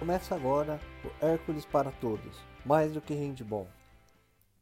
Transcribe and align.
Começa 0.00 0.34
agora 0.34 0.80
o 1.04 1.26
Hércules 1.26 1.66
para 1.66 1.90
Todos, 1.90 2.34
mais 2.64 2.90
do 2.90 3.02
que 3.02 3.12
handball. 3.12 3.68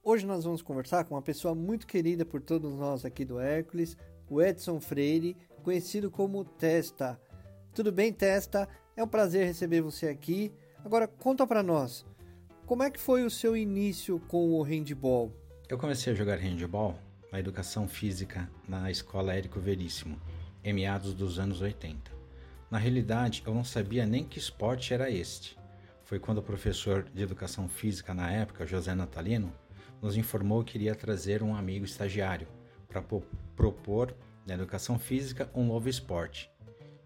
Hoje 0.03 0.27
nós 0.27 0.43
vamos 0.43 0.63
conversar 0.63 1.05
com 1.05 1.15
uma 1.15 1.23
pessoa 1.23 1.55
muito 1.55 1.87
querida 1.87 2.25
por 2.25 2.41
todos 2.41 2.75
nós 2.75 3.05
aqui 3.05 3.25
do 3.25 3.39
Hércules, 3.39 3.97
o 4.29 4.43
Edson 4.43 4.81
Freire, 4.81 5.37
conhecido 5.63 6.11
como 6.11 6.45
Testa. 6.45 7.21
Tudo 7.73 7.93
bem, 7.93 8.13
Testa? 8.13 8.69
É 8.97 9.05
um 9.05 9.07
prazer 9.07 9.47
receber 9.47 9.81
você 9.81 10.09
aqui. 10.09 10.53
Agora 10.85 11.07
conta 11.07 11.47
para 11.47 11.63
nós, 11.63 12.05
como 12.67 12.83
é 12.83 12.91
que 12.91 12.99
foi 12.99 13.23
o 13.23 13.31
seu 13.31 13.57
início 13.57 14.19
com 14.27 14.59
o 14.59 14.63
handball? 14.63 15.33
Eu 15.69 15.79
comecei 15.79 16.13
a 16.13 16.17
jogar 16.17 16.39
handball 16.39 16.99
na 17.31 17.39
educação 17.39 17.87
física 17.87 18.51
na 18.69 18.91
escola 18.91 19.35
Érico 19.35 19.61
Veríssimo, 19.61 20.21
em 20.65 20.73
meados 20.73 21.15
dos 21.15 21.39
anos 21.39 21.61
80. 21.61 22.18
Na 22.71 22.77
realidade, 22.77 23.43
eu 23.47 23.55
não 23.55 23.65
sabia 23.65 24.05
nem 24.05 24.25
que 24.25 24.39
esporte 24.39 24.93
era 24.93 25.11
este. 25.11 25.57
Foi 26.05 26.19
quando 26.19 26.39
o 26.39 26.43
professor 26.43 27.09
de 27.15 27.23
educação 27.23 27.69
física 27.69 28.13
na 28.13 28.31
época, 28.31 28.67
José 28.67 28.95
Natalino, 28.95 29.53
nos 30.03 30.17
informou 30.17 30.63
que 30.63 30.77
iria 30.77 30.95
trazer 30.95 31.43
um 31.43 31.55
amigo 31.55 31.85
estagiário 31.85 32.47
para 32.87 33.03
propor 33.57 34.15
na 34.47 34.55
educação 34.55 34.99
física 34.99 35.51
um 35.55 35.67
novo 35.67 35.89
esporte. 35.89 36.51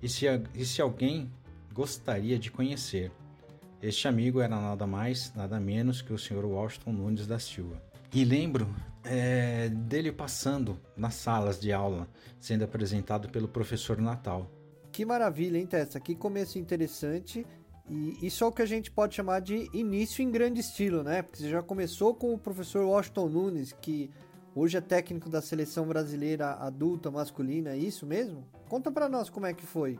E 0.01 0.09
se, 0.09 0.27
e 0.55 0.65
se 0.65 0.83
alguém 0.83 1.33
gostaria 1.73 2.39
de 2.39 2.51
conhecer? 2.51 3.13
Este 3.81 4.07
amigo 4.07 4.41
era 4.41 4.61
nada 4.61 4.87
mais, 4.87 5.33
nada 5.35 5.59
menos 5.59 6.03
que 6.03 6.13
o 6.13 6.19
Sr. 6.19 6.45
Washington 6.45 6.93
Nunes 6.93 7.27
da 7.27 7.39
Silva. 7.39 7.83
E 8.13 8.25
lembro 8.25 8.73
é, 9.05 9.69
dele 9.69 10.13
passando 10.13 10.79
nas 10.97 11.15
salas 11.15 11.59
de 11.59 11.73
aula, 11.73 12.09
sendo 12.39 12.65
apresentado 12.65 13.29
pelo 13.29 13.49
professor 13.49 13.99
Natal. 14.01 14.51
Que 14.93 15.07
maravilha, 15.07 15.57
hein, 15.57 15.67
Tessa? 15.67 15.99
Que 15.99 16.15
começo 16.15 16.59
interessante. 16.59 17.47
E 17.89 18.19
isso 18.27 18.45
é 18.45 18.47
o 18.47 18.53
que 18.53 18.61
a 18.61 18.67
gente 18.67 18.91
pode 18.91 19.15
chamar 19.15 19.41
de 19.41 19.71
início 19.73 20.23
em 20.23 20.31
grande 20.31 20.61
estilo, 20.61 21.03
né? 21.03 21.23
Porque 21.23 21.39
você 21.39 21.49
já 21.49 21.63
começou 21.63 22.15
com 22.15 22.35
o 22.35 22.39
professor 22.39 22.85
Washington 22.85 23.29
Nunes, 23.29 23.73
que 23.73 24.11
hoje 24.55 24.77
é 24.77 24.83
técnico 24.83 25.31
da 25.31 25.41
seleção 25.41 25.87
brasileira 25.87 26.53
adulta 26.53 27.11
masculina, 27.11 27.71
é 27.71 27.79
isso 27.79 28.07
mesmo? 28.07 28.47
Conta 28.69 28.93
para 28.93 29.09
nós 29.09 29.31
como 29.31 29.47
é 29.47 29.55
que 29.55 29.65
foi. 29.65 29.99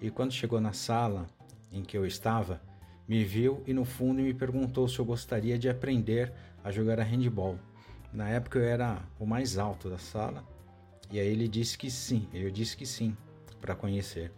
E 0.00 0.08
quando 0.08 0.32
chegou 0.32 0.60
na 0.60 0.72
sala 0.72 1.26
em 1.72 1.82
que 1.82 1.98
eu 1.98 2.06
estava, 2.06 2.62
me 3.08 3.24
viu 3.24 3.60
e 3.66 3.74
no 3.74 3.84
fundo 3.84 4.22
me 4.22 4.32
perguntou 4.32 4.88
se 4.88 5.00
eu 5.00 5.04
gostaria 5.04 5.58
de 5.58 5.68
aprender 5.68 6.32
a 6.62 6.70
jogar 6.70 7.00
a 7.00 7.04
handball. 7.04 7.58
Na 8.12 8.28
época 8.28 8.60
eu 8.60 8.64
era 8.64 9.02
o 9.18 9.26
mais 9.26 9.58
alto 9.58 9.90
da 9.90 9.98
sala, 9.98 10.44
e 11.10 11.18
aí 11.18 11.26
ele 11.26 11.48
disse 11.48 11.76
que 11.76 11.90
sim, 11.90 12.28
eu 12.32 12.50
disse 12.52 12.76
que 12.76 12.86
sim 12.86 13.16
para 13.60 13.74
conhecer. 13.74 14.32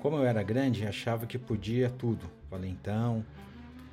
Como 0.00 0.16
eu 0.16 0.24
era 0.24 0.42
grande, 0.42 0.86
achava 0.86 1.26
que 1.26 1.38
podia 1.38 1.90
tudo, 1.90 2.30
valentão, 2.50 3.24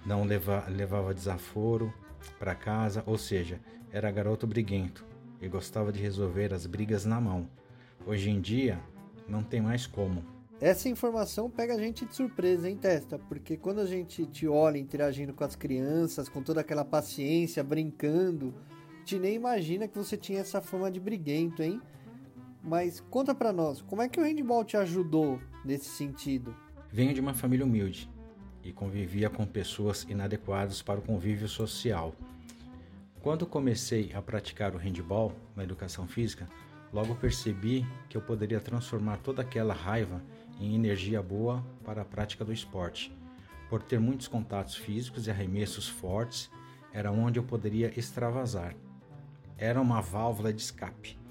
não 0.05 0.23
leva, 0.23 0.65
levava 0.67 1.13
desaforo 1.13 1.93
para 2.39 2.55
casa, 2.55 3.03
ou 3.05 3.17
seja, 3.17 3.59
era 3.91 4.11
garoto 4.11 4.45
briguento 4.45 5.05
e 5.41 5.47
gostava 5.47 5.91
de 5.91 6.01
resolver 6.01 6.53
as 6.53 6.65
brigas 6.65 7.05
na 7.05 7.19
mão. 7.19 7.47
Hoje 8.05 8.29
em 8.29 8.41
dia, 8.41 8.79
não 9.27 9.43
tem 9.43 9.61
mais 9.61 9.87
como. 9.87 10.23
Essa 10.59 10.87
informação 10.87 11.49
pega 11.49 11.73
a 11.73 11.77
gente 11.77 12.05
de 12.05 12.15
surpresa, 12.15 12.69
hein, 12.69 12.77
Testa? 12.77 13.19
Porque 13.19 13.57
quando 13.57 13.79
a 13.79 13.85
gente 13.85 14.25
te 14.25 14.47
olha 14.47 14.77
interagindo 14.77 15.33
com 15.33 15.43
as 15.43 15.55
crianças, 15.55 16.29
com 16.29 16.41
toda 16.41 16.61
aquela 16.61 16.85
paciência, 16.85 17.63
brincando, 17.63 18.53
te 19.03 19.19
nem 19.19 19.35
imagina 19.35 19.87
que 19.87 19.97
você 19.97 20.15
tinha 20.15 20.39
essa 20.39 20.61
fama 20.61 20.89
de 20.89 20.99
briguento, 20.99 21.61
hein? 21.61 21.81
Mas 22.63 23.01
conta 23.09 23.35
para 23.35 23.51
nós, 23.51 23.81
como 23.81 24.01
é 24.01 24.07
que 24.07 24.17
o 24.17 24.23
handball 24.23 24.63
te 24.63 24.77
ajudou 24.77 25.37
nesse 25.65 25.89
sentido? 25.89 26.55
Venho 26.89 27.13
de 27.13 27.19
uma 27.19 27.33
família 27.33 27.65
humilde 27.65 28.09
e 28.63 28.71
convivia 28.71 29.29
com 29.29 29.45
pessoas 29.45 30.03
inadequadas 30.03 30.81
para 30.81 30.97
o 30.97 31.03
convívio 31.03 31.49
social. 31.49 32.15
Quando 33.19 33.45
comecei 33.45 34.13
a 34.13 34.21
praticar 34.21 34.73
o 34.73 34.77
handball 34.77 35.33
na 35.57 35.63
educação 35.65 36.07
física, 36.07 36.47
logo 36.93 37.15
percebi 37.15 37.85
que 38.07 38.15
eu 38.15 38.21
poderia 38.21 38.61
transformar 38.61 39.17
toda 39.17 39.41
aquela 39.41 39.73
raiva 39.73 40.23
em 40.57 40.73
energia 40.73 41.21
boa 41.21 41.61
para 41.83 42.03
a 42.03 42.05
prática 42.05 42.45
do 42.45 42.53
esporte. 42.53 43.13
Por 43.69 43.83
ter 43.83 43.99
muitos 43.99 44.29
contatos 44.29 44.77
físicos 44.77 45.27
e 45.27 45.31
arremessos 45.31 45.89
fortes, 45.89 46.49
era 46.93 47.11
onde 47.11 47.37
eu 47.37 47.43
poderia 47.43 47.91
extravasar. 47.99 48.73
Era 49.57 49.81
uma 49.81 49.99
válvula 49.99 50.53
de 50.53 50.61
escape 50.61 51.21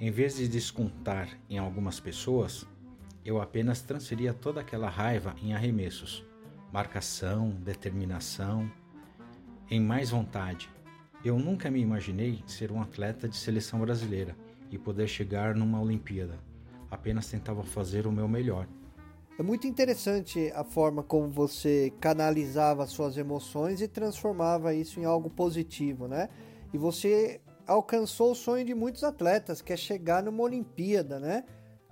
em 0.00 0.10
vez 0.10 0.36
de 0.36 0.46
descontar 0.46 1.28
em 1.50 1.58
algumas 1.58 1.98
pessoas, 1.98 2.66
eu 3.24 3.40
apenas 3.40 3.82
transferia 3.82 4.32
toda 4.32 4.60
aquela 4.60 4.88
raiva 4.88 5.34
em 5.42 5.52
arremessos, 5.52 6.24
marcação, 6.72 7.50
determinação, 7.50 8.70
em 9.70 9.80
mais 9.80 10.10
vontade. 10.10 10.70
Eu 11.24 11.38
nunca 11.38 11.70
me 11.70 11.80
imaginei 11.80 12.42
ser 12.46 12.70
um 12.70 12.80
atleta 12.80 13.28
de 13.28 13.36
seleção 13.36 13.80
brasileira 13.80 14.36
e 14.70 14.78
poder 14.78 15.08
chegar 15.08 15.54
numa 15.54 15.80
Olimpíada. 15.80 16.38
Apenas 16.90 17.28
tentava 17.28 17.64
fazer 17.64 18.06
o 18.06 18.12
meu 18.12 18.28
melhor. 18.28 18.68
É 19.38 19.42
muito 19.42 19.66
interessante 19.66 20.50
a 20.54 20.64
forma 20.64 21.02
como 21.02 21.28
você 21.28 21.92
canalizava 22.00 22.86
suas 22.86 23.16
emoções 23.16 23.80
e 23.80 23.88
transformava 23.88 24.74
isso 24.74 25.00
em 25.00 25.04
algo 25.04 25.28
positivo, 25.28 26.08
né? 26.08 26.28
E 26.72 26.78
você 26.78 27.40
alcançou 27.68 28.32
o 28.32 28.34
sonho 28.34 28.64
de 28.64 28.74
muitos 28.74 29.04
atletas, 29.04 29.60
que 29.60 29.72
é 29.72 29.76
chegar 29.76 30.22
numa 30.22 30.42
Olimpíada, 30.42 31.20
né? 31.20 31.44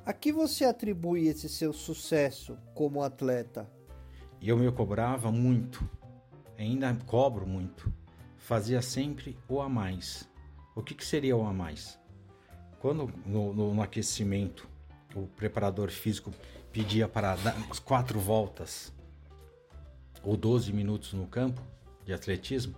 A 0.04 0.12
que 0.12 0.32
você 0.32 0.64
atribui 0.64 1.28
esse 1.28 1.48
seu 1.48 1.72
sucesso 1.72 2.56
como 2.74 3.02
atleta? 3.02 3.70
Eu 4.40 4.56
me 4.56 4.70
cobrava 4.72 5.30
muito, 5.30 5.88
ainda 6.58 6.96
cobro 7.06 7.46
muito. 7.46 7.92
Fazia 8.38 8.80
sempre 8.80 9.38
o 9.48 9.60
a 9.60 9.68
mais. 9.68 10.28
O 10.74 10.82
que, 10.82 10.94
que 10.94 11.04
seria 11.04 11.36
o 11.36 11.44
a 11.44 11.52
mais? 11.52 11.98
Quando 12.78 13.12
no, 13.26 13.52
no, 13.52 13.74
no 13.74 13.82
aquecimento 13.82 14.68
o 15.14 15.26
preparador 15.26 15.90
físico 15.90 16.32
pedia 16.72 17.08
para 17.08 17.34
dar 17.36 17.54
quatro 17.84 18.18
voltas 18.20 18.92
ou 20.22 20.36
12 20.36 20.72
minutos 20.72 21.12
no 21.12 21.26
campo 21.26 21.60
de 22.04 22.12
atletismo, 22.12 22.74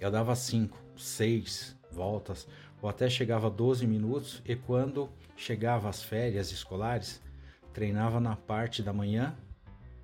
eu 0.00 0.10
dava 0.10 0.34
cinco, 0.34 0.78
seis, 0.96 1.76
voltas, 1.90 2.46
ou 2.82 2.88
até 2.88 3.08
chegava 3.08 3.46
a 3.46 3.50
12 3.50 3.86
minutos, 3.86 4.42
e 4.44 4.54
quando 4.54 5.08
chegava 5.36 5.88
as 5.88 6.02
férias 6.02 6.52
escolares, 6.52 7.22
treinava 7.72 8.20
na 8.20 8.36
parte 8.36 8.82
da 8.82 8.92
manhã, 8.92 9.34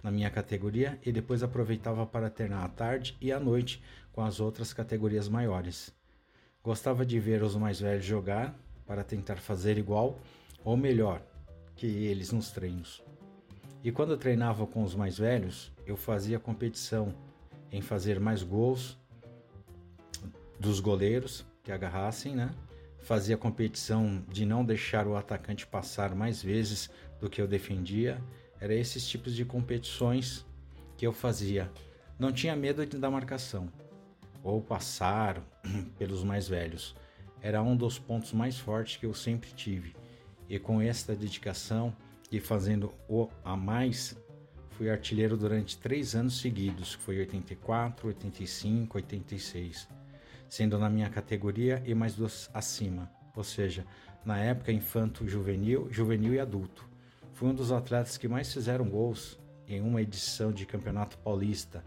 na 0.02 0.10
minha 0.10 0.30
categoria, 0.30 0.98
e 1.04 1.12
depois 1.12 1.42
aproveitava 1.42 2.06
para 2.06 2.30
treinar 2.30 2.64
à 2.64 2.68
tarde 2.68 3.16
e 3.20 3.30
à 3.30 3.38
noite 3.38 3.82
com 4.12 4.22
as 4.22 4.40
outras 4.40 4.72
categorias 4.72 5.28
maiores. 5.28 5.94
Gostava 6.62 7.06
de 7.06 7.18
ver 7.18 7.42
os 7.42 7.54
mais 7.54 7.80
velhos 7.80 8.04
jogar 8.04 8.54
para 8.86 9.04
tentar 9.04 9.36
fazer 9.36 9.78
igual 9.78 10.18
ou 10.64 10.76
melhor 10.76 11.22
que 11.76 11.86
eles 11.86 12.32
nos 12.32 12.50
treinos. 12.50 13.02
E 13.82 13.90
quando 13.90 14.16
treinava 14.16 14.66
com 14.66 14.82
os 14.82 14.94
mais 14.94 15.16
velhos, 15.16 15.72
eu 15.86 15.96
fazia 15.96 16.38
competição 16.38 17.14
em 17.72 17.80
fazer 17.80 18.20
mais 18.20 18.42
gols 18.42 18.98
dos 20.60 20.78
goleiros 20.78 21.44
que 21.62 21.72
agarrassem, 21.72 22.36
né? 22.36 22.50
Fazia 22.98 23.36
competição 23.36 24.22
de 24.28 24.44
não 24.44 24.62
deixar 24.62 25.06
o 25.06 25.16
atacante 25.16 25.66
passar 25.66 26.14
mais 26.14 26.42
vezes 26.42 26.90
do 27.18 27.30
que 27.30 27.40
eu 27.40 27.48
defendia. 27.48 28.22
Era 28.60 28.74
esses 28.74 29.08
tipos 29.08 29.34
de 29.34 29.42
competições 29.42 30.46
que 30.98 31.06
eu 31.06 31.14
fazia. 31.14 31.72
Não 32.18 32.30
tinha 32.30 32.54
medo 32.54 32.84
da 32.98 33.10
marcação 33.10 33.72
ou 34.42 34.60
passar 34.60 35.42
pelos 35.98 36.22
mais 36.22 36.46
velhos. 36.46 36.94
Era 37.40 37.62
um 37.62 37.74
dos 37.74 37.98
pontos 37.98 38.34
mais 38.34 38.58
fortes 38.58 38.98
que 38.98 39.06
eu 39.06 39.14
sempre 39.14 39.50
tive. 39.52 39.96
E 40.46 40.58
com 40.58 40.82
esta 40.82 41.16
dedicação 41.16 41.96
e 42.30 42.38
fazendo 42.38 42.92
o 43.08 43.28
a 43.42 43.56
mais, 43.56 44.14
fui 44.72 44.90
artilheiro 44.90 45.38
durante 45.38 45.78
três 45.78 46.14
anos 46.14 46.38
seguidos, 46.38 46.96
que 46.96 47.02
foi 47.02 47.18
84, 47.18 48.08
85, 48.08 48.98
86 48.98 49.99
sendo 50.50 50.76
na 50.76 50.90
minha 50.90 51.08
categoria 51.08 51.80
e 51.86 51.94
mais 51.94 52.16
duas 52.16 52.50
acima, 52.52 53.08
ou 53.36 53.44
seja, 53.44 53.86
na 54.24 54.36
época 54.38 54.72
infanto 54.72 55.26
juvenil, 55.26 55.86
juvenil 55.90 56.34
e 56.34 56.40
adulto. 56.40 56.86
Fui 57.32 57.48
um 57.48 57.54
dos 57.54 57.70
atletas 57.70 58.18
que 58.18 58.26
mais 58.26 58.52
fizeram 58.52 58.86
gols 58.86 59.38
em 59.66 59.80
uma 59.80 60.02
edição 60.02 60.52
de 60.52 60.66
Campeonato 60.66 61.16
Paulista 61.18 61.84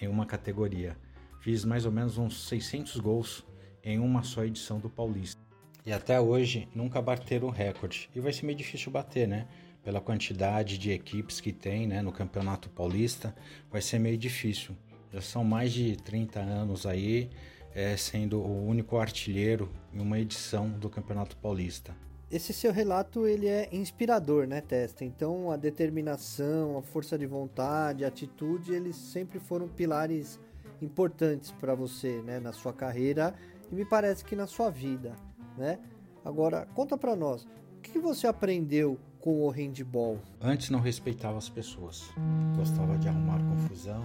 em 0.00 0.08
uma 0.08 0.26
categoria. 0.26 0.96
Fiz 1.40 1.64
mais 1.64 1.86
ou 1.86 1.92
menos 1.92 2.18
uns 2.18 2.48
600 2.48 2.96
gols 2.98 3.46
em 3.82 4.00
uma 4.00 4.24
só 4.24 4.44
edição 4.44 4.80
do 4.80 4.90
Paulista. 4.90 5.40
E 5.86 5.92
até 5.92 6.20
hoje 6.20 6.68
nunca 6.74 7.00
bateram 7.00 7.46
o 7.46 7.50
recorde. 7.50 8.10
E 8.14 8.20
vai 8.20 8.32
ser 8.32 8.44
meio 8.44 8.58
difícil 8.58 8.90
bater, 8.90 9.26
né? 9.26 9.46
Pela 9.82 10.00
quantidade 10.00 10.76
de 10.76 10.90
equipes 10.90 11.40
que 11.40 11.52
tem 11.52 11.86
né, 11.86 12.02
no 12.02 12.12
Campeonato 12.12 12.68
Paulista, 12.68 13.34
vai 13.70 13.80
ser 13.80 13.98
meio 13.98 14.18
difícil. 14.18 14.76
Já 15.12 15.22
são 15.22 15.42
mais 15.42 15.72
de 15.72 15.96
30 15.96 16.40
anos 16.40 16.84
aí 16.84 17.30
é, 17.74 17.96
sendo 17.96 18.40
o 18.40 18.66
único 18.66 18.96
artilheiro 18.96 19.70
em 19.92 20.00
uma 20.00 20.18
edição 20.18 20.68
do 20.68 20.88
Campeonato 20.88 21.36
Paulista. 21.36 21.94
esse 22.30 22.52
seu 22.52 22.72
relato 22.72 23.26
ele 23.26 23.48
é 23.48 23.68
inspirador, 23.72 24.46
né, 24.46 24.60
Testa? 24.60 25.04
Então 25.04 25.50
a 25.50 25.56
determinação, 25.56 26.78
a 26.78 26.82
força 26.82 27.18
de 27.18 27.26
vontade, 27.26 28.04
a 28.04 28.08
atitude, 28.08 28.72
eles 28.72 28.96
sempre 28.96 29.38
foram 29.40 29.68
pilares 29.68 30.38
importantes 30.80 31.50
para 31.50 31.74
você, 31.74 32.22
né, 32.22 32.38
na 32.40 32.52
sua 32.52 32.72
carreira 32.72 33.34
e 33.70 33.74
me 33.74 33.84
parece 33.84 34.24
que 34.24 34.36
na 34.36 34.46
sua 34.46 34.70
vida, 34.70 35.14
né? 35.56 35.78
Agora, 36.24 36.66
conta 36.74 36.96
para 36.98 37.16
nós, 37.16 37.44
o 37.78 37.80
que 37.82 37.98
você 37.98 38.26
aprendeu 38.26 38.98
com 39.20 39.42
o 39.42 39.48
handball? 39.50 40.18
Antes 40.40 40.70
não 40.70 40.80
respeitava 40.80 41.38
as 41.38 41.48
pessoas, 41.48 42.10
gostava 42.56 42.96
de 42.98 43.08
arrumar 43.08 43.38
confusão, 43.44 44.04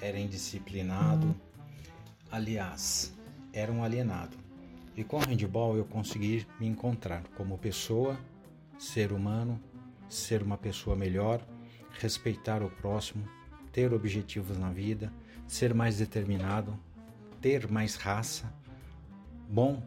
era 0.00 0.18
indisciplinado, 0.18 1.34
aliás, 2.34 3.14
era 3.52 3.70
um 3.70 3.84
alienado. 3.84 4.36
E 4.96 5.04
com 5.04 5.18
o 5.18 5.24
handball 5.24 5.76
eu 5.76 5.84
consegui 5.84 6.44
me 6.58 6.66
encontrar 6.66 7.22
como 7.36 7.56
pessoa, 7.56 8.18
ser 8.76 9.12
humano, 9.12 9.60
ser 10.08 10.42
uma 10.42 10.58
pessoa 10.58 10.96
melhor, 10.96 11.40
respeitar 11.92 12.60
o 12.60 12.68
próximo, 12.68 13.24
ter 13.72 13.92
objetivos 13.92 14.58
na 14.58 14.70
vida, 14.70 15.12
ser 15.46 15.72
mais 15.72 15.98
determinado, 15.98 16.76
ter 17.40 17.70
mais 17.70 17.94
raça. 17.94 18.52
Bom, 19.48 19.80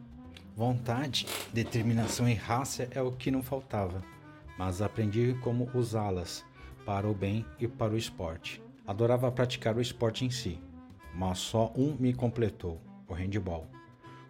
vontade, 0.56 1.26
determinação 1.52 2.26
e 2.26 2.34
raça 2.34 2.88
é 2.90 3.02
o 3.02 3.12
que 3.12 3.30
não 3.30 3.42
faltava, 3.42 4.02
mas 4.58 4.80
aprendi 4.80 5.36
como 5.42 5.68
usá-las 5.74 6.46
para 6.86 7.06
o 7.06 7.14
bem 7.14 7.44
e 7.60 7.68
para 7.68 7.92
o 7.92 7.98
esporte. 7.98 8.62
Adorava 8.86 9.30
praticar 9.30 9.76
o 9.76 9.82
esporte 9.82 10.24
em 10.24 10.30
si, 10.30 10.58
mas 11.14 11.38
só 11.38 11.72
um 11.76 11.96
me 11.98 12.12
completou: 12.12 12.80
o 13.06 13.14
handball. 13.14 13.66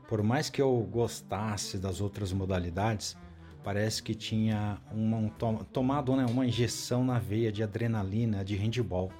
Por 0.08 0.22
mais 0.22 0.48
que 0.48 0.62
eu 0.62 0.74
gostasse 0.90 1.78
das 1.78 2.00
outras 2.00 2.32
modalidades, 2.32 3.16
parece 3.62 4.02
que 4.02 4.14
tinha 4.14 4.80
uma, 4.90 5.18
um, 5.18 5.28
tomado 5.64 6.16
né, 6.16 6.24
uma 6.24 6.46
injeção 6.46 7.04
na 7.04 7.18
veia 7.18 7.52
de 7.52 7.62
adrenalina 7.62 8.44
de 8.44 8.56
handball. 8.56 9.12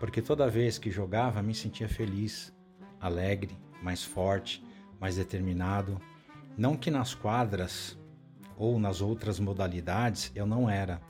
Porque 0.00 0.20
toda 0.20 0.50
vez 0.50 0.78
que 0.78 0.90
jogava 0.90 1.42
me 1.42 1.54
sentia 1.54 1.88
feliz, 1.88 2.52
alegre, 3.00 3.56
mais 3.80 4.02
forte, 4.02 4.64
mais 5.00 5.16
determinado. 5.16 6.00
Não 6.56 6.76
que 6.76 6.90
nas 6.90 7.14
quadras 7.14 7.96
ou 8.56 8.78
nas 8.78 9.00
outras 9.00 9.38
modalidades 9.38 10.32
eu 10.34 10.46
não 10.46 10.68
era, 10.68 11.00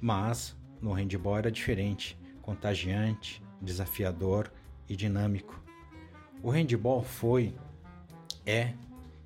mas 0.00 0.56
no 0.80 0.92
handball 0.92 1.38
era 1.38 1.50
diferente, 1.50 2.18
contagiante, 2.40 3.42
desafiador 3.60 4.50
e 4.88 4.96
dinâmico. 4.96 5.62
O 6.42 6.50
handball 6.50 7.02
foi 7.02 7.54
é 8.44 8.74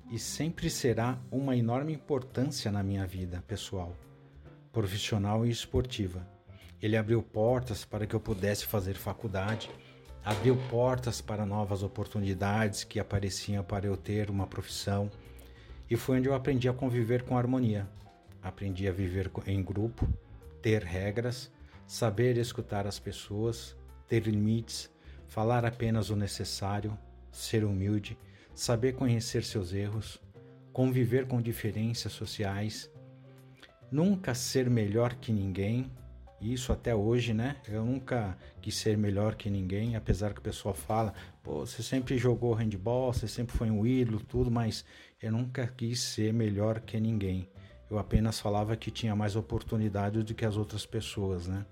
e 0.09 0.17
sempre 0.17 0.69
será 0.69 1.19
uma 1.31 1.55
enorme 1.55 1.93
importância 1.93 2.71
na 2.71 2.81
minha 2.81 3.05
vida 3.05 3.43
pessoal, 3.47 3.95
profissional 4.71 5.45
e 5.45 5.49
esportiva. 5.49 6.27
Ele 6.81 6.95
abriu 6.95 7.21
portas 7.21 7.83
para 7.83 8.07
que 8.07 8.15
eu 8.15 8.19
pudesse 8.19 8.65
fazer 8.65 8.95
faculdade, 8.95 9.69
abriu 10.23 10.57
portas 10.69 11.21
para 11.21 11.45
novas 11.45 11.83
oportunidades 11.83 12.83
que 12.83 12.99
apareciam 12.99 13.63
para 13.63 13.85
eu 13.85 13.97
ter 13.97 14.29
uma 14.29 14.47
profissão, 14.47 15.11
e 15.89 15.95
foi 15.95 16.19
onde 16.19 16.29
eu 16.29 16.35
aprendi 16.35 16.69
a 16.69 16.73
conviver 16.73 17.23
com 17.23 17.37
harmonia. 17.37 17.87
Aprendi 18.41 18.87
a 18.87 18.91
viver 18.91 19.29
em 19.45 19.61
grupo, 19.61 20.07
ter 20.61 20.83
regras, 20.83 21.51
saber 21.85 22.37
escutar 22.37 22.87
as 22.87 22.99
pessoas, 22.99 23.75
ter 24.07 24.21
limites, 24.23 24.89
falar 25.29 25.63
apenas 25.63 26.09
o 26.09 26.15
necessário, 26.15 26.97
ser 27.31 27.63
humilde 27.63 28.17
saber 28.59 28.91
conhecer 28.91 29.45
seus 29.45 29.71
erros, 29.71 30.21
conviver 30.73 31.25
com 31.25 31.41
diferenças 31.41 32.11
sociais, 32.11 32.91
nunca 33.89 34.35
ser 34.35 34.69
melhor 34.69 35.15
que 35.15 35.31
ninguém. 35.31 35.89
Isso 36.41 36.73
até 36.73 36.93
hoje, 36.93 37.33
né? 37.33 37.55
Eu 37.67 37.85
nunca 37.85 38.37
quis 38.61 38.75
ser 38.75 38.97
melhor 38.97 39.35
que 39.35 39.49
ninguém, 39.49 39.95
apesar 39.95 40.33
que 40.33 40.39
o 40.39 40.43
pessoal 40.43 40.73
fala, 40.73 41.13
pô, 41.41 41.65
você 41.65 41.81
sempre 41.81 42.17
jogou 42.17 42.53
handball, 42.53 43.13
você 43.13 43.29
sempre 43.29 43.55
foi 43.55 43.71
um 43.71 43.85
ídolo, 43.85 44.19
tudo, 44.19 44.51
mas 44.51 44.83
eu 45.21 45.31
nunca 45.31 45.65
quis 45.65 46.01
ser 46.01 46.33
melhor 46.33 46.81
que 46.81 46.99
ninguém. 46.99 47.49
Eu 47.89 47.97
apenas 47.97 48.41
falava 48.41 48.75
que 48.75 48.91
tinha 48.91 49.15
mais 49.15 49.37
oportunidade 49.37 50.21
do 50.21 50.33
que 50.33 50.45
as 50.45 50.57
outras 50.57 50.85
pessoas, 50.85 51.47
né? 51.47 51.65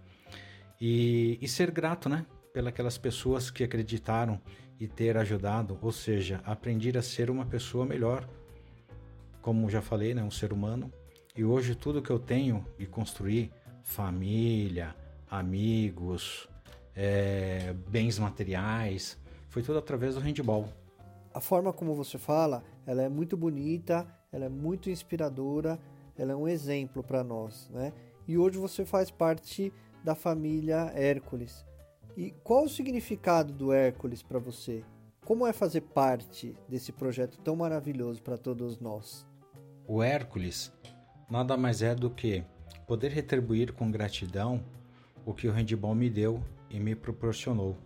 E, 0.80 1.38
e 1.42 1.48
ser 1.50 1.70
grato, 1.70 2.08
né? 2.08 2.26
Pelas 2.74 2.98
pessoas 2.98 3.52
que 3.52 3.64
acreditaram 3.64 4.42
e 4.80 4.88
ter 4.88 5.16
ajudado, 5.16 5.78
ou 5.82 5.92
seja, 5.92 6.42
aprendi 6.44 6.96
a 6.98 7.02
ser 7.02 7.30
uma 7.30 7.46
pessoa 7.46 7.86
melhor, 7.86 8.28
como 9.42 9.70
já 9.70 9.82
falei, 9.82 10.14
né, 10.14 10.24
um 10.24 10.32
ser 10.32 10.52
humano. 10.52 10.92
E 11.36 11.44
hoje 11.44 11.76
tudo 11.76 12.02
que 12.02 12.10
eu 12.10 12.20
tenho 12.20 12.66
e 12.80 12.86
construí, 12.86 13.52
família, 13.84 14.96
amigos, 15.30 16.50
é, 16.96 17.74
bens 17.90 18.18
materiais, 18.18 19.18
foi 19.50 19.62
tudo 19.62 19.78
através 19.78 20.16
do 20.16 20.22
handball. 20.22 20.68
A 21.34 21.40
forma 21.40 21.72
como 21.72 21.94
você 21.94 22.18
fala, 22.18 22.64
ela 22.86 23.04
é 23.04 23.10
muito 23.10 23.38
bonita, 23.38 24.08
ela 24.32 24.46
é 24.46 24.50
muito 24.50 24.90
inspiradora, 24.90 25.80
ela 26.18 26.32
é 26.32 26.36
um 26.36 26.48
exemplo 26.48 27.04
para 27.04 27.24
nós, 27.24 27.70
né? 27.70 27.94
E 28.28 28.38
hoje 28.38 28.58
você 28.58 28.84
faz 28.84 29.12
parte 29.12 29.72
da 30.04 30.16
família 30.16 30.92
Hércules. 30.96 31.66
E 32.16 32.32
qual 32.44 32.66
o 32.66 32.70
significado 32.70 33.54
do 33.54 33.72
Hércules 33.72 34.24
para 34.24 34.40
você? 34.40 34.84
Como 35.26 35.46
é 35.46 35.52
fazer 35.52 35.82
parte 35.82 36.56
desse 36.70 36.92
projeto 36.92 37.38
tão 37.40 37.56
maravilhoso 37.56 38.22
para 38.22 38.38
todos 38.38 38.80
nós? 38.80 39.28
O 39.86 40.02
Hércules 40.02 40.72
nada 41.30 41.58
mais 41.58 41.82
é 41.82 41.94
do 41.94 42.10
que 42.10 42.44
poder 42.88 43.12
retribuir 43.12 43.74
com 43.74 43.92
gratidão 43.92 44.64
o 45.26 45.34
que 45.34 45.48
o 45.48 45.52
handball 45.52 45.94
me 45.94 46.10
deu 46.10 46.42
e 46.70 46.80
me 46.80 46.96
proporcionou. 46.96 47.78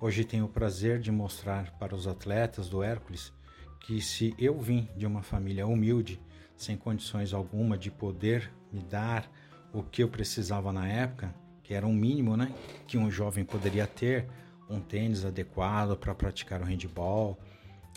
Hoje 0.00 0.24
tenho 0.24 0.44
o 0.44 0.48
prazer 0.48 1.00
de 1.00 1.10
mostrar 1.10 1.76
para 1.78 1.94
os 1.94 2.06
atletas 2.06 2.68
do 2.68 2.82
Hércules 2.82 3.32
que 3.80 4.00
se 4.00 4.34
eu 4.38 4.58
vim 4.60 4.88
de 4.96 5.06
uma 5.06 5.22
família 5.22 5.66
humilde, 5.66 6.20
sem 6.56 6.76
condições 6.76 7.32
alguma 7.32 7.76
de 7.76 7.90
poder 7.90 8.52
me 8.72 8.80
dar 8.82 9.28
o 9.72 9.82
que 9.82 10.02
eu 10.02 10.08
precisava 10.08 10.72
na 10.72 10.86
época, 10.88 11.34
que 11.68 11.74
era 11.74 11.86
um 11.86 11.92
mínimo 11.92 12.34
né, 12.34 12.50
que 12.86 12.96
um 12.96 13.10
jovem 13.10 13.44
poderia 13.44 13.86
ter, 13.86 14.26
um 14.70 14.80
tênis 14.80 15.26
adequado 15.26 15.98
para 15.98 16.14
praticar 16.14 16.62
o 16.62 16.64
handball. 16.64 17.38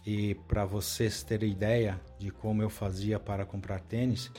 E 0.06 0.36
para 0.46 0.66
vocês 0.66 1.24
terem 1.24 1.54
ideia 1.54 1.98
de 2.20 2.32
como 2.32 2.62
eu 2.62 2.70
fazia 2.70 3.18
para 3.18 3.46
comprar 3.46 3.80
tênis, 3.80 4.30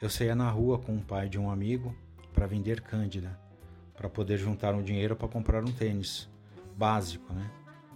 eu 0.00 0.10
saía 0.10 0.34
na 0.34 0.50
rua 0.50 0.80
com 0.80 0.96
o 0.96 1.00
pai 1.00 1.28
de 1.28 1.38
um 1.38 1.48
amigo 1.48 1.94
para 2.32 2.48
vender 2.48 2.80
cândida, 2.80 3.38
para 3.94 4.08
poder 4.08 4.36
juntar 4.36 4.74
um 4.74 4.82
dinheiro 4.82 5.14
para 5.14 5.28
comprar 5.28 5.62
um 5.62 5.70
tênis 5.70 6.28
básico, 6.76 7.32
né? 7.32 7.48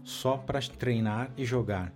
Só 0.05 0.37
para 0.37 0.61
treinar 0.61 1.33
e 1.37 1.45
jogar. 1.45 1.93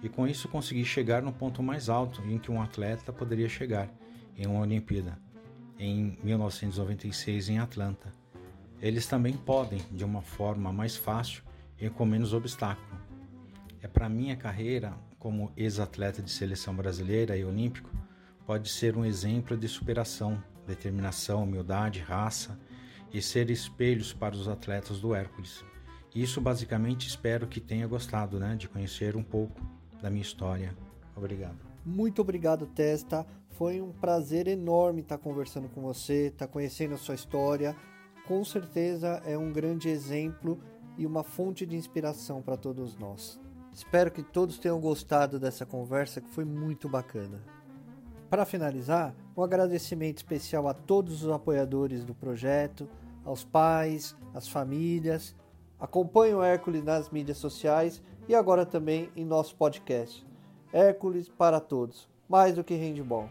E 0.00 0.08
com 0.08 0.24
isso 0.24 0.48
consegui 0.48 0.84
chegar 0.84 1.20
no 1.20 1.32
ponto 1.32 1.64
mais 1.64 1.88
alto 1.88 2.22
em 2.28 2.38
que 2.38 2.52
um 2.52 2.62
atleta 2.62 3.12
poderia 3.12 3.48
chegar 3.48 3.90
em 4.36 4.46
uma 4.46 4.60
Olimpíada 4.60 5.23
em 5.78 6.18
1996 6.22 7.48
em 7.48 7.58
Atlanta. 7.58 8.12
Eles 8.80 9.06
também 9.06 9.34
podem, 9.34 9.80
de 9.90 10.04
uma 10.04 10.22
forma 10.22 10.72
mais 10.72 10.96
fácil 10.96 11.42
e 11.78 11.88
com 11.88 12.04
menos 12.04 12.32
obstáculo. 12.32 12.98
É 13.80 13.88
para 13.88 14.08
minha 14.08 14.36
carreira 14.36 14.94
como 15.24 15.50
ex-atleta 15.56 16.20
de 16.20 16.30
seleção 16.30 16.76
brasileira 16.76 17.34
e 17.34 17.42
olímpico, 17.46 17.90
pode 18.44 18.68
ser 18.68 18.94
um 18.94 19.06
exemplo 19.06 19.56
de 19.56 19.66
superação, 19.66 20.38
determinação, 20.66 21.44
humildade, 21.44 21.98
raça 22.00 22.60
e 23.10 23.22
ser 23.22 23.48
espelhos 23.48 24.12
para 24.12 24.34
os 24.34 24.46
atletas 24.48 25.00
do 25.00 25.14
Hércules. 25.14 25.64
Isso 26.14 26.42
basicamente 26.42 27.08
espero 27.08 27.46
que 27.46 27.58
tenha 27.58 27.86
gostado, 27.86 28.38
né, 28.38 28.54
de 28.54 28.68
conhecer 28.68 29.16
um 29.16 29.22
pouco 29.22 29.62
da 30.02 30.10
minha 30.10 30.20
história. 30.20 30.76
Obrigado. 31.16 31.56
Muito 31.86 32.20
obrigado, 32.20 32.66
Testa. 32.66 33.26
Foi 33.54 33.80
um 33.80 33.92
prazer 33.92 34.48
enorme 34.48 35.00
estar 35.00 35.16
conversando 35.16 35.68
com 35.68 35.80
você, 35.80 36.26
estar 36.26 36.48
conhecendo 36.48 36.94
a 36.94 36.98
sua 36.98 37.14
história. 37.14 37.76
Com 38.26 38.44
certeza 38.44 39.22
é 39.24 39.38
um 39.38 39.52
grande 39.52 39.88
exemplo 39.88 40.58
e 40.98 41.06
uma 41.06 41.22
fonte 41.22 41.64
de 41.64 41.76
inspiração 41.76 42.42
para 42.42 42.56
todos 42.56 42.96
nós. 42.96 43.40
Espero 43.72 44.10
que 44.10 44.24
todos 44.24 44.58
tenham 44.58 44.80
gostado 44.80 45.38
dessa 45.38 45.64
conversa 45.64 46.20
que 46.20 46.28
foi 46.30 46.44
muito 46.44 46.88
bacana. 46.88 47.40
Para 48.28 48.44
finalizar, 48.44 49.14
um 49.36 49.42
agradecimento 49.42 50.16
especial 50.16 50.66
a 50.66 50.74
todos 50.74 51.22
os 51.22 51.30
apoiadores 51.30 52.04
do 52.04 52.14
projeto, 52.14 52.88
aos 53.24 53.44
pais, 53.44 54.16
às 54.34 54.48
famílias. 54.48 55.32
Acompanhe 55.78 56.34
o 56.34 56.42
Hércules 56.42 56.82
nas 56.82 57.08
mídias 57.08 57.38
sociais 57.38 58.02
e 58.28 58.34
agora 58.34 58.66
também 58.66 59.10
em 59.14 59.24
nosso 59.24 59.54
podcast. 59.54 60.26
Hércules 60.72 61.28
para 61.28 61.60
todos, 61.60 62.08
mais 62.28 62.56
do 62.56 62.64
que 62.64 62.74
handball. 62.74 63.30